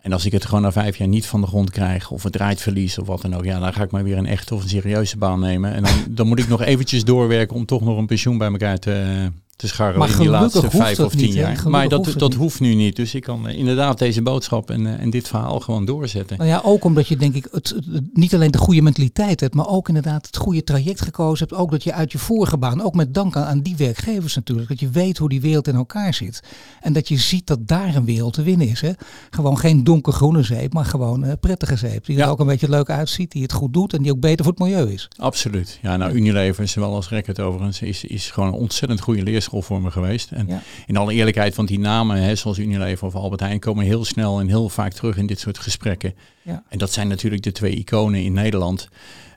[0.00, 2.32] En als ik het gewoon na vijf jaar niet van de grond krijg, of het
[2.32, 4.62] draait verlies of wat dan ook, ja, dan ga ik maar weer een echte of
[4.62, 5.72] een serieuze baan nemen.
[5.72, 8.78] En dan, dan moet ik nog eventjes doorwerken om toch nog een pensioen bij elkaar
[8.78, 11.62] te, te scharrelen maar in die laatste vijf of tien niet, jaar.
[11.68, 12.96] Maar dat, hoeft dat hoeft nu niet.
[12.96, 16.36] Dus ik kan uh, inderdaad deze boodschap en, uh, en dit verhaal gewoon doorzetten.
[16.36, 19.40] Nou ja, ook omdat je denk ik het, het, het, niet alleen de goede mentaliteit
[19.40, 21.60] hebt, maar ook inderdaad het goede traject gekozen hebt.
[21.60, 24.68] Ook dat je uit je vorige baan, ook met dank aan, aan die werkgevers natuurlijk,
[24.68, 26.42] dat je weet hoe die wereld in elkaar zit.
[26.80, 28.80] En dat je ziet dat daar een wereld te winnen is.
[28.80, 28.90] Hè?
[29.30, 32.04] Gewoon geen donkergroene zeep, maar gewoon uh, prettige zeep.
[32.06, 32.24] Die Ja.
[32.24, 34.54] er ook een beetje leuk uitziet, die het goed doet en die ook beter voor
[34.54, 35.08] het milieu is.
[35.16, 35.78] Absoluut.
[35.82, 39.82] Ja, nou Unilever, zowel als Record overigens, is, is gewoon een ontzettend goede leerschool voor
[39.82, 40.30] me geweest.
[40.30, 44.04] En in alle eerlijkheid, want die namen, hè, zoals Unilever of Albert Heijn, komen heel
[44.04, 46.14] snel en heel vaak terug in dit soort gesprekken.
[46.42, 46.62] Ja.
[46.68, 48.88] En dat zijn natuurlijk de twee iconen in Nederland.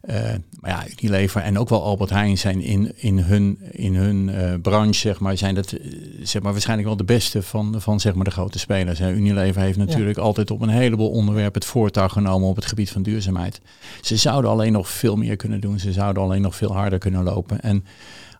[0.09, 0.15] Uh,
[0.59, 4.53] maar ja, Unilever en ook wel Albert Heijn zijn in, in hun, in hun uh,
[4.61, 5.75] branche, zeg maar, zijn dat
[6.21, 8.99] zeg maar, waarschijnlijk wel de beste van, van zeg maar, de grote spelers.
[8.99, 9.11] Hè.
[9.11, 13.01] Unilever heeft natuurlijk altijd op een heleboel onderwerpen het voortouw genomen op het gebied van
[13.01, 13.61] duurzaamheid.
[14.01, 15.79] Ze zouden alleen nog veel meer kunnen doen.
[15.79, 17.61] Ze zouden alleen nog veel harder kunnen lopen.
[17.61, 17.85] En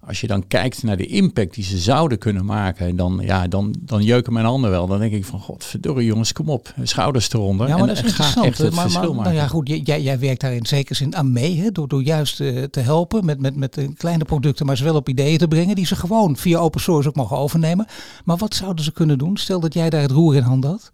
[0.07, 3.75] als je dan kijkt naar de impact die ze zouden kunnen maken, dan, ja, dan,
[3.79, 4.87] dan jeuken mijn handen wel.
[4.87, 7.67] Dan denk ik van, god, verdorie jongens, kom op, schouders eronder.
[7.67, 8.45] Ja, maar en, dat is interessant.
[8.45, 11.15] Echt het maar, verschil maar, nou ja, goed, jij, jij werkt daar in zekere zin
[11.15, 14.77] aan mee, hè, door, door juist uh, te helpen met, met, met kleine producten, maar
[14.77, 17.85] ze wel op ideeën te brengen, die ze gewoon via open source ook mogen overnemen.
[18.25, 19.37] Maar wat zouden ze kunnen doen?
[19.37, 20.91] Stel dat jij daar het roer in hand had.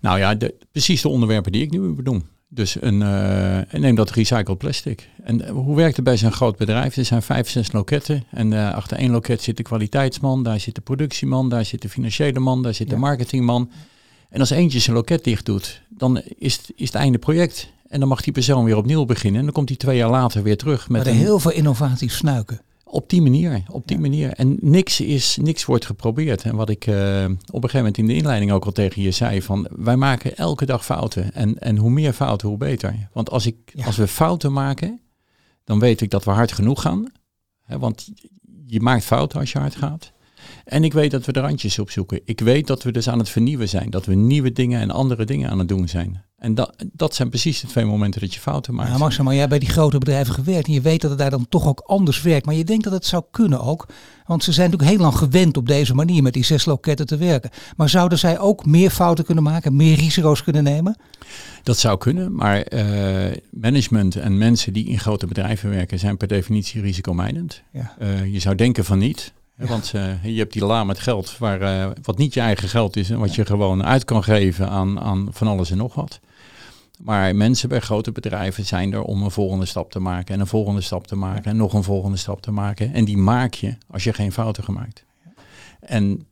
[0.00, 2.24] Nou ja, de, precies de onderwerpen die ik nu doen.
[2.54, 5.08] Dus een, uh, neem dat recycled plastic.
[5.22, 6.96] En hoe werkt het bij zo'n groot bedrijf?
[6.96, 8.24] Er zijn vijf, zes loketten.
[8.30, 11.88] En uh, achter één loket zit de kwaliteitsman, daar zit de productieman, daar zit de
[11.88, 13.70] financiële man, daar zit de marketingman.
[14.28, 17.72] En als eentje zijn loket dicht doet, dan is het, is het einde project.
[17.88, 19.38] En dan mag die persoon weer opnieuw beginnen.
[19.38, 20.88] En dan komt hij twee jaar later weer terug.
[20.88, 22.60] Met maar heel veel innovaties snuiken.
[22.92, 24.32] Op die manier, op die manier.
[24.32, 26.42] En niks, is, niks wordt geprobeerd.
[26.42, 29.10] En wat ik uh, op een gegeven moment in de inleiding ook al tegen je
[29.10, 31.34] zei, van wij maken elke dag fouten.
[31.34, 33.08] En, en hoe meer fouten, hoe beter.
[33.12, 35.00] Want als, ik, als we fouten maken,
[35.64, 37.12] dan weet ik dat we hard genoeg gaan.
[37.66, 38.08] want
[38.66, 40.12] je maakt fouten als je hard gaat.
[40.64, 42.20] En ik weet dat we de randjes opzoeken.
[42.24, 43.90] Ik weet dat we dus aan het vernieuwen zijn.
[43.90, 46.22] Dat we nieuwe dingen en andere dingen aan het doen zijn.
[46.42, 48.90] En dat, dat zijn precies de twee momenten dat je fouten maakt.
[48.90, 50.66] Ja, Marcel, maar jij hebt bij die grote bedrijven gewerkt.
[50.66, 52.46] En je weet dat het daar dan toch ook anders werkt.
[52.46, 53.88] Maar je denkt dat het zou kunnen ook.
[54.26, 57.16] Want ze zijn natuurlijk heel lang gewend op deze manier met die zes loketten te
[57.16, 57.50] werken.
[57.76, 60.96] Maar zouden zij ook meer fouten kunnen maken, meer risico's kunnen nemen?
[61.62, 66.28] Dat zou kunnen, maar uh, management en mensen die in grote bedrijven werken zijn per
[66.28, 67.62] definitie risicomijdend.
[67.72, 67.96] Ja.
[68.00, 69.32] Uh, je zou denken van niet.
[69.56, 72.96] Want uh, je hebt die la met geld, waar, uh, wat niet je eigen geld
[72.96, 76.20] is en wat je gewoon uit kan geven aan, aan van alles en nog wat.
[77.02, 80.46] Maar mensen bij grote bedrijven zijn er om een volgende stap te maken en een
[80.46, 82.92] volgende stap te maken en nog een volgende stap te maken.
[82.94, 85.04] En die maak je als je geen fouten gemaakt.
[85.80, 86.26] En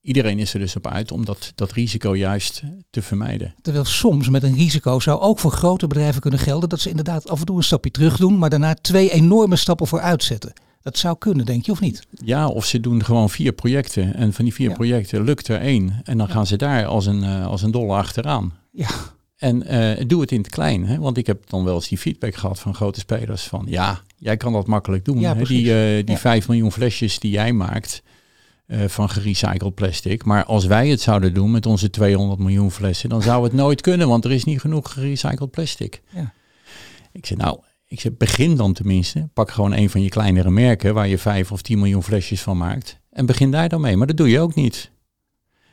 [0.00, 3.54] iedereen is er dus op uit om dat, dat risico juist te vermijden.
[3.62, 7.28] Terwijl soms met een risico zou ook voor grote bedrijven kunnen gelden dat ze inderdaad
[7.28, 10.52] af en toe een stapje terug doen, maar daarna twee enorme stappen vooruit zetten.
[10.84, 12.06] Dat zou kunnen, denk je, of niet?
[12.10, 14.14] Ja, of ze doen gewoon vier projecten.
[14.14, 16.00] En van die vier projecten lukt er één.
[16.02, 18.52] En dan gaan ze daar als een, uh, als een dolle achteraan.
[18.70, 18.88] Ja.
[19.36, 20.86] En uh, doe het in het klein.
[20.86, 20.98] Hè?
[20.98, 23.42] Want ik heb dan wel eens die feedback gehad van grote spelers.
[23.42, 25.20] Van ja, jij kan dat makkelijk doen.
[25.20, 25.42] Ja, hè?
[25.42, 28.02] Die, uh, die 5 miljoen flesjes die jij maakt
[28.86, 30.24] van gerecycled plastic.
[30.24, 33.80] Maar als wij het zouden doen met onze 200 miljoen flessen, dan zou het nooit
[33.80, 34.08] kunnen.
[34.08, 36.02] Want er is niet genoeg gerecycled plastic.
[36.10, 36.32] Ja.
[37.12, 37.58] Ik zeg nou,
[37.94, 39.28] ik zeg, begin dan tenminste.
[39.34, 42.56] Pak gewoon een van je kleinere merken waar je vijf of tien miljoen flesjes van
[42.56, 43.00] maakt.
[43.10, 43.96] En begin daar dan mee.
[43.96, 44.92] Maar dat doe je ook niet.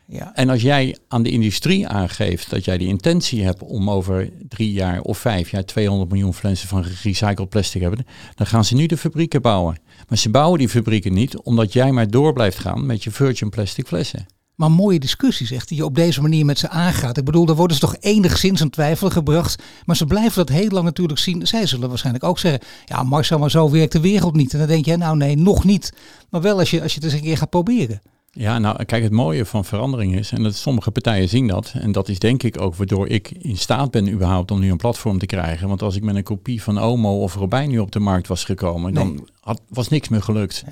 [0.08, 0.36] Ja.
[0.36, 4.72] En als jij aan de industrie aangeeft dat jij die intentie hebt om over drie
[4.72, 8.06] jaar of vijf jaar 200 miljoen flessen van gerecycled plastic hebben,
[8.36, 9.78] dan gaan ze nu de fabrieken bouwen.
[10.08, 13.50] Maar ze bouwen die fabrieken niet omdat jij maar door blijft gaan met je virgin
[13.50, 14.26] plastic flessen.
[14.62, 17.18] Maar mooie discussies echt, die je op deze manier met ze aangaat.
[17.18, 19.64] Ik bedoel, daar worden ze toch enigszins aan twijfel gebracht.
[19.86, 21.48] Maar ze blijven dat heel lang natuurlijk zien.
[21.48, 24.54] Zij zullen waarschijnlijk ook zeggen, ja Marcel, maar zo werkt de wereld niet.
[24.54, 25.94] En dan denk je, nou nee, nog niet.
[26.30, 28.02] Maar wel als je, als je het eens een keer gaat proberen.
[28.32, 31.92] Ja, nou kijk, het mooie van verandering is, en dat sommige partijen zien dat, en
[31.92, 35.20] dat is denk ik ook waardoor ik in staat ben überhaupt om nu een platform
[35.20, 35.68] te krijgen.
[35.68, 38.44] Want als ik met een kopie van Omo of Robijn nu op de markt was
[38.44, 40.64] gekomen, dan had, was niks meer gelukt.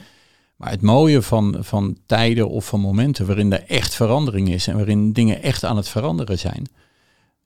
[0.59, 4.75] Maar het mooie van, van tijden of van momenten waarin er echt verandering is en
[4.75, 6.67] waarin dingen echt aan het veranderen zijn,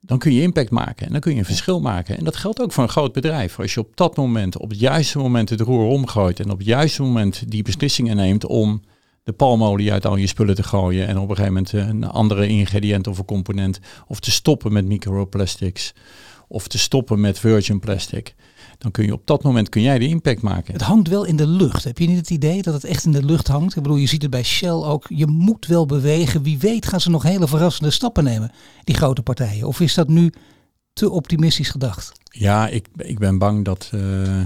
[0.00, 2.18] dan kun je impact maken en dan kun je een verschil maken.
[2.18, 3.58] En dat geldt ook voor een groot bedrijf.
[3.58, 6.66] Als je op dat moment, op het juiste moment het roer omgooit en op het
[6.66, 8.82] juiste moment die beslissingen neemt om
[9.22, 12.46] de palmolie uit al je spullen te gooien en op een gegeven moment een andere
[12.46, 15.94] ingrediënt of een component of te stoppen met microplastics
[16.48, 18.34] of te stoppen met virgin plastic
[18.84, 20.72] dan kun je op dat moment kun jij de impact maken.
[20.72, 21.84] Het hangt wel in de lucht.
[21.84, 23.76] Heb je niet het idee dat het echt in de lucht hangt?
[23.76, 25.04] Ik bedoel, je ziet het bij Shell ook.
[25.08, 26.42] Je moet wel bewegen.
[26.42, 28.50] Wie weet gaan ze nog hele verrassende stappen nemen,
[28.84, 29.66] die grote partijen.
[29.66, 30.32] Of is dat nu
[30.92, 32.12] te optimistisch gedacht?
[32.30, 33.90] Ja, ik, ik ben bang dat...
[33.94, 34.42] Uh,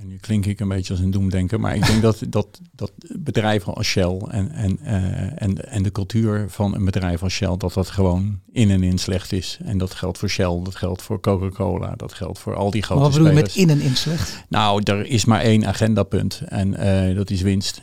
[0.00, 2.92] en nu klink ik een beetje als een doemdenker, maar ik denk dat, dat, dat
[3.18, 7.56] bedrijven als Shell en, en, uh, en, en de cultuur van een bedrijf als Shell,
[7.56, 9.58] dat dat gewoon in en in slecht is.
[9.64, 13.00] En dat geldt voor Shell, dat geldt voor Coca-Cola, dat geldt voor al die grote
[13.00, 14.44] maar wat bedoel je met in en in slecht?
[14.48, 17.82] Nou, er is maar één agendapunt en uh, dat is winst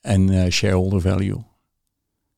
[0.00, 1.44] en uh, shareholder value.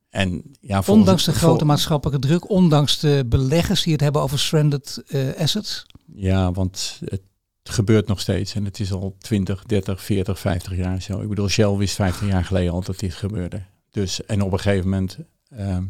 [0.09, 5.03] En ja, ondanks de grote maatschappelijke druk, ondanks de beleggers die het hebben over stranded
[5.37, 5.85] assets?
[6.13, 7.21] Ja, want het
[7.65, 8.55] het gebeurt nog steeds.
[8.55, 11.21] En het is al 20, 30, 40, 50 jaar zo.
[11.21, 13.63] Ik bedoel, Shell wist 50 jaar geleden al dat dit gebeurde.
[13.91, 15.17] Dus, en op een gegeven moment,
[15.49, 15.83] ehm,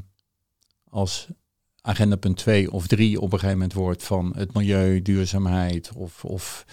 [0.90, 1.28] als
[1.82, 6.26] agenda punt 2 of 3 op een gegeven moment wordt van het milieu, duurzaamheid of,
[6.26, 6.66] of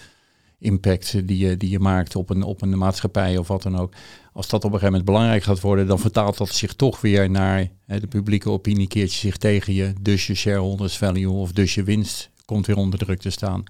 [0.59, 3.93] impact die je, die je maakt op een, op een maatschappij of wat dan ook.
[4.33, 7.29] Als dat op een gegeven moment belangrijk gaat worden, dan vertaalt dat zich toch weer
[7.29, 9.93] naar hè, de publieke opinie keert zich tegen je.
[10.01, 13.63] Dus je shareholders value of dus je winst komt weer onder druk te staan.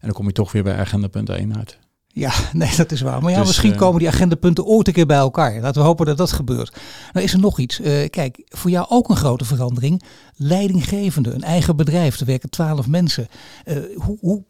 [0.00, 1.78] En dan kom je toch weer bij agenda punt 1 uit.
[2.18, 3.22] Ja, nee, dat is waar.
[3.22, 5.60] Maar ja, Dus, misschien eh, komen die agendapunten ooit een keer bij elkaar.
[5.60, 6.76] Laten we hopen dat dat gebeurt.
[7.12, 7.80] Nou is er nog iets.
[7.80, 10.02] Eh, kijk, voor jou ook een grote verandering.
[10.36, 12.20] Leidinggevende, een eigen bedrijf.
[12.20, 13.28] Er werken twaalf mensen.
[13.64, 14.44] Eh, hoe, hoe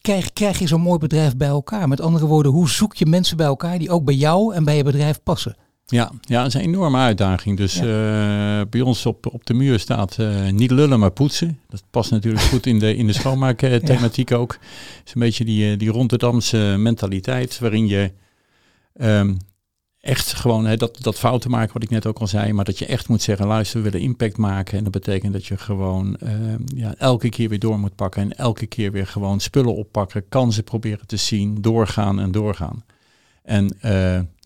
[0.00, 1.88] krijg, krijg je zo'n mooi bedrijf bij elkaar?
[1.88, 4.76] Met andere woorden, hoe zoek je mensen bij elkaar die ook bij jou en bij
[4.76, 5.56] je bedrijf passen?
[5.90, 7.56] Ja, ja, dat is een enorme uitdaging.
[7.56, 11.60] Dus eh, bij ons op, op de muur staat eh, niet lullen, maar poetsen.
[11.68, 14.52] Dat past natuurlijk goed in de, in de schoonmaakthematiek ook.
[14.52, 18.12] Het is een beetje die, eh, die Rotterdamse mentaliteit waarin je
[18.96, 19.34] ehm,
[20.00, 22.78] echt gewoon hè, dat, dat fouten maken, wat ik net ook al zei, maar dat
[22.78, 24.78] je echt moet zeggen, luister, we willen impact maken.
[24.78, 28.36] En dat betekent dat je gewoon ehm, ja, elke keer weer door moet pakken en
[28.36, 32.84] elke keer weer gewoon spullen oppakken, kansen proberen te zien, doorgaan en doorgaan.
[33.42, 33.76] En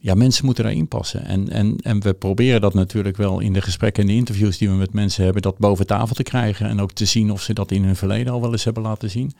[0.04, 1.24] ja, mensen moeten daarin passen.
[1.24, 4.68] En, en, en we proberen dat natuurlijk wel in de gesprekken en de interviews die
[4.68, 6.68] we met mensen hebben, dat boven tafel te krijgen.
[6.68, 9.10] En ook te zien of ze dat in hun verleden al wel eens hebben laten
[9.10, 9.32] zien.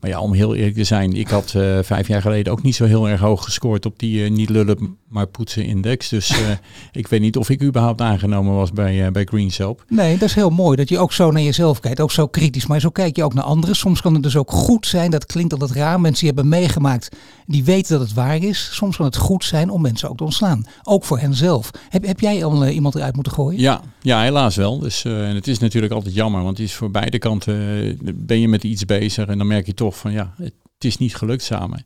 [0.00, 2.74] Maar ja, om heel eerlijk te zijn, ik had eh, vijf jaar geleden ook niet
[2.74, 6.08] zo heel erg hoog gescoord op die eh, niet lullen maar poetsen index.
[6.08, 6.50] Dus eh,
[7.00, 9.84] ik weet niet of ik überhaupt aangenomen was bij, bij Green Soap.
[9.88, 12.00] Nee, dat is heel mooi dat je ook zo naar jezelf kijkt.
[12.00, 12.66] Ook zo kritisch.
[12.66, 13.76] Maar zo kijk je ook naar anderen.
[13.76, 15.10] Soms kan het dus ook goed zijn.
[15.10, 16.00] Dat klinkt altijd raar.
[16.00, 18.70] Mensen die hebben meegemaakt, die weten dat het waar is.
[18.72, 20.66] Soms kan het goed zijn om mensen ook te ontslaan.
[20.82, 21.70] Ook voor hen zelf.
[21.88, 23.60] Heb, heb jij al uh, iemand eruit moeten gooien?
[23.60, 24.78] Ja, ja helaas wel.
[24.78, 26.42] Dus, en het is natuurlijk altijd jammer.
[26.42, 29.26] Want het is voor beide kanten, ben je met iets bezig.
[29.26, 31.84] En dan merk je toch van ja, het is niet gelukt samen.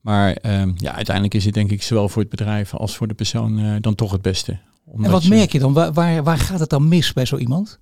[0.00, 3.14] Maar ehm, ja, uiteindelijk is het denk ik zowel voor het bedrijf als voor de
[3.14, 4.58] persoon dan toch het beste.
[5.02, 5.72] en wat je, merk je dan?
[5.72, 7.78] Waar, waar, waar gaat het dan mis bij zo iemand?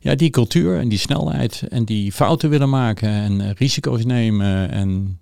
[0.00, 5.20] Ja, die cultuur en die snelheid en die fouten willen maken en risico's nemen en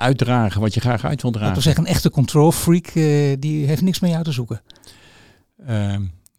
[0.00, 1.54] uitdragen wat je graag uit wil dragen.
[1.54, 4.62] Dat wil zeggen, een echte control freak, uh, die heeft niks met jou te zoeken.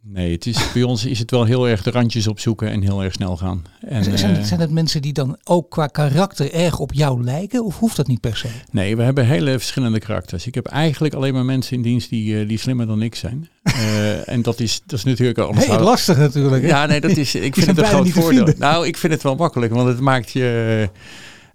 [0.03, 3.03] Nee, het is, bij ons is het wel heel erg de randjes opzoeken en heel
[3.03, 3.63] erg snel gaan.
[3.79, 7.65] En, zijn, het, zijn het mensen die dan ook qua karakter erg op jou lijken
[7.65, 8.47] of hoeft dat niet per se?
[8.71, 10.47] Nee, we hebben hele verschillende karakters.
[10.47, 13.49] Ik heb eigenlijk alleen maar mensen in dienst die, uh, die slimmer dan ik zijn.
[13.63, 15.65] Uh, en dat is, dat is natuurlijk anders.
[15.65, 16.61] Heel lastig natuurlijk.
[16.61, 16.67] Hè?
[16.67, 18.53] Ja, nee, dat is, ik vind het een groot voordeel.
[18.57, 20.77] Nou, ik vind het wel makkelijk, want het maakt je...
[20.81, 20.99] Uh,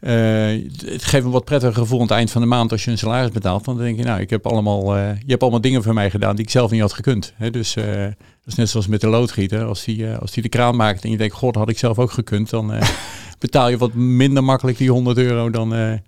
[0.06, 2.98] het geeft een wat prettiger gevoel aan het eind van de maand als je een
[2.98, 3.66] salaris betaalt.
[3.66, 6.10] Want dan denk je, nou, ik heb allemaal, uh, je hebt allemaal dingen voor mij
[6.10, 7.32] gedaan die ik zelf niet had gekund.
[7.36, 7.50] Hè?
[7.50, 8.14] Dus uh, dat
[8.44, 9.64] is net zoals met de loodgieter.
[9.64, 12.10] Als die, als die de kraan maakt en je denkt, god, had ik zelf ook
[12.10, 12.50] gekund.
[12.50, 12.72] Dan
[13.38, 16.00] betaal je wat minder makkelijk die 100 euro dan,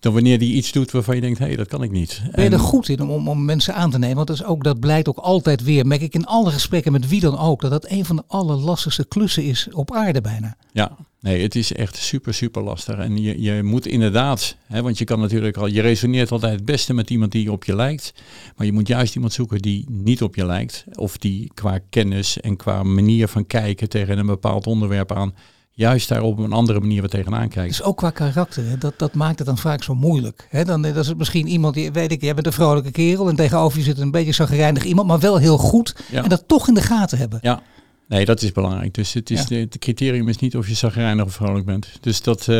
[0.00, 2.22] dan wanneer die iets doet waarvan je denkt, hé, hey, dat kan ik niet.
[2.34, 4.16] Ben je er goed in om, om mensen aan te nemen?
[4.16, 7.08] Want dat, is ook, dat blijkt ook altijd weer, merk ik in alle gesprekken met
[7.08, 10.56] wie dan ook, dat dat een van de allerlastigste klussen is op aarde bijna.
[10.72, 12.98] Ja, nee, het is echt super, super lastig.
[12.98, 16.64] En je, je moet inderdaad, hè, want je kan natuurlijk al, je resoneert altijd het
[16.64, 18.12] beste met iemand die op je lijkt.
[18.56, 20.84] Maar je moet juist iemand zoeken die niet op je lijkt.
[20.94, 25.34] Of die qua kennis en qua manier van kijken tegen een bepaald onderwerp aan
[25.80, 27.68] juist daar op een andere manier wat tegenaan kijken.
[27.68, 28.78] Dus ook qua karakter, hè?
[28.78, 30.46] Dat, dat maakt het dan vaak zo moeilijk.
[30.50, 30.64] Hè?
[30.64, 33.36] Dan dat is het misschien iemand, die, weet ik, jij bent een vrolijke kerel en
[33.36, 35.96] tegenover je zit een beetje zagrijnig iemand, maar wel heel goed.
[36.10, 36.22] Ja.
[36.22, 37.38] En dat toch in de gaten hebben.
[37.42, 37.62] Ja,
[38.08, 38.94] nee, dat is belangrijk.
[38.94, 39.46] Dus het, is ja.
[39.46, 41.88] de, het criterium is niet of je zagrijnig of vrolijk bent.
[42.00, 42.56] Dus dat, uh,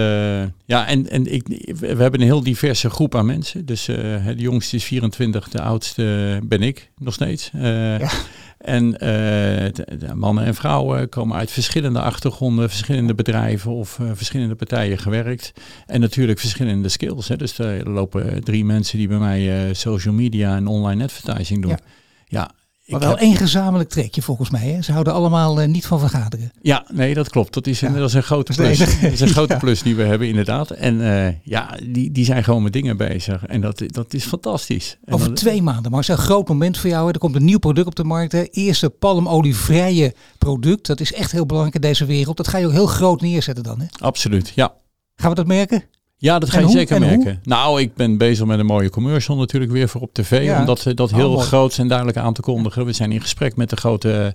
[0.65, 1.47] ja, en, en ik,
[1.79, 3.67] we hebben een heel diverse groep aan mensen.
[3.67, 7.51] Dus uh, de jongste is 24, de oudste ben ik nog steeds.
[7.55, 8.11] Uh, ja.
[8.61, 14.11] En uh, de, de mannen en vrouwen komen uit verschillende achtergronden, verschillende bedrijven of uh,
[14.15, 15.53] verschillende partijen gewerkt.
[15.87, 17.29] En natuurlijk verschillende skills.
[17.29, 17.37] Hè.
[17.37, 21.71] Dus er lopen drie mensen die bij mij uh, social media en online advertising doen.
[21.71, 21.79] Ja,
[22.27, 22.51] ja
[22.91, 23.19] maar wel heb...
[23.19, 24.69] één gezamenlijk trekje volgens mij.
[24.69, 24.83] Hè?
[24.83, 26.53] Ze houden allemaal uh, niet van vergaderen.
[26.63, 27.55] Ja, nee, dat klopt.
[27.55, 27.89] Dat is, ja.
[27.89, 28.79] dat is een grote plus.
[28.79, 29.59] Dat is, een grote ja.
[29.59, 30.71] plus die we hebben, inderdaad.
[30.71, 33.47] En uh, ja, die, die zijn gewoon met dingen bezig.
[33.47, 34.99] En dat, dat is fantastisch.
[35.05, 37.07] En Over dat, twee maanden, maar het is een groot moment voor jou.
[37.07, 37.13] Hè?
[37.13, 38.33] Er komt een nieuw product op de markt.
[38.33, 38.43] Hè?
[38.51, 40.87] Eerste palmolievrije product.
[40.87, 42.37] Dat is echt heel belangrijk in deze wereld.
[42.37, 43.81] Dat ga je ook heel groot neerzetten dan.
[43.81, 43.87] Hè?
[43.99, 44.75] Absoluut, ja.
[45.17, 45.85] Gaan we dat merken?
[46.21, 46.73] Ja, dat ga je hoe?
[46.75, 47.23] zeker En merken.
[47.25, 47.37] hoe?
[47.43, 50.45] Nou, ik ben bezig met een mooie commercial natuurlijk weer voor op tv.
[50.45, 50.61] Ja.
[50.61, 52.85] Om dat, eh, dat Oh, heel groot en duidelijk aan te kondigen.
[52.87, 54.35] We zijn in gesprek met de grote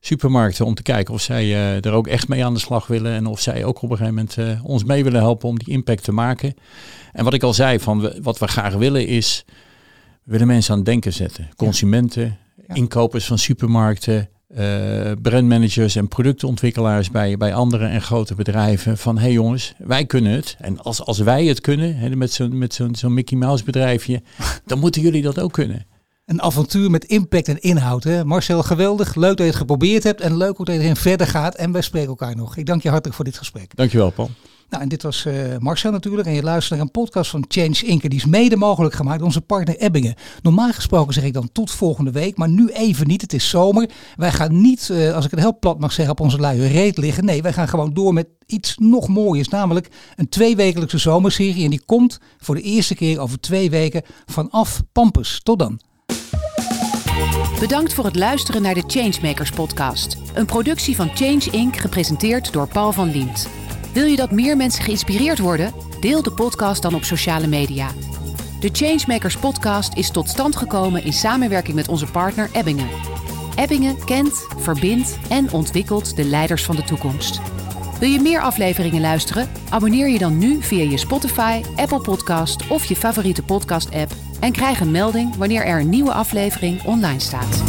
[0.00, 3.12] supermarkten om te kijken of zij eh, er ook echt mee aan de slag willen.
[3.12, 5.68] En of zij ook op een gegeven moment eh, ons mee willen helpen om die
[5.74, 6.54] impact te maken.
[7.12, 9.44] En wat ik al zei, van we, wat we graag willen is,
[10.24, 11.48] we willen mensen aan het denken zetten.
[11.56, 12.36] Consumenten,
[12.68, 12.74] Ja.
[12.74, 18.98] inkopers van supermarkten, uh, brandmanagers en productontwikkelaars bij, bij andere en grote bedrijven.
[18.98, 20.56] Van hé hey jongens, wij kunnen het.
[20.60, 24.22] En als, als wij het kunnen, hè, met zo'n met zo'n zo'n Mickey Mouse bedrijfje,
[24.66, 25.86] dan moeten jullie dat ook kunnen.
[26.24, 28.04] Een avontuur met impact en inhoud.
[28.04, 28.24] Hè?
[28.24, 29.14] Marcel, geweldig.
[29.14, 31.54] Leuk dat je het geprobeerd hebt en leuk hoe het erin verder gaat.
[31.54, 32.56] En wij spreken elkaar nog.
[32.56, 33.76] Ik dank je hartelijk voor dit gesprek.
[33.76, 34.30] Dankjewel, Paul.
[34.68, 36.28] Nou, en dit was uh, Marcel natuurlijk.
[36.28, 38.00] En je luistert naar een podcast van Change Inc.
[38.00, 40.14] Die is mede mogelijk gemaakt door onze partner Ebbingen.
[40.42, 43.20] Normaal gesproken zeg ik dan tot volgende week, maar nu even niet.
[43.20, 43.90] Het is zomer.
[44.16, 46.96] Wij gaan niet, uh, als ik het heel plat mag zeggen, op onze luie reet
[46.96, 47.24] liggen.
[47.24, 49.48] Nee, wij gaan gewoon door met iets nog mooiers.
[49.48, 51.64] Namelijk een tweewekelijkse zomerserie.
[51.64, 55.40] En die komt voor de eerste keer over twee weken vanaf Pampus.
[55.42, 55.80] Tot dan.
[57.60, 60.16] Bedankt voor het luisteren naar de Changemakers podcast.
[60.34, 61.76] Een productie van Change Inc.
[61.76, 63.57] gepresenteerd door Paul van Liemt.
[63.92, 65.72] Wil je dat meer mensen geïnspireerd worden?
[66.00, 67.88] Deel de podcast dan op sociale media.
[68.60, 72.88] De Changemakers podcast is tot stand gekomen in samenwerking met onze partner Ebbingen.
[73.56, 77.40] Ebbingen kent, verbindt en ontwikkelt de leiders van de toekomst.
[78.00, 79.48] Wil je meer afleveringen luisteren?
[79.68, 84.80] Abonneer je dan nu via je Spotify, Apple Podcast of je favoriete podcast-app en krijg
[84.80, 87.62] een melding wanneer er een nieuwe aflevering online staat.